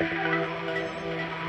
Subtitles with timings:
[0.00, 1.45] Música